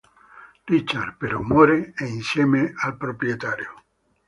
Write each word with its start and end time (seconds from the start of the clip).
Richard, 0.71 1.17
però, 1.17 1.41
muore 1.43 1.93
insieme 1.99 2.73
al 2.75 2.97
proprietario. 2.97 3.83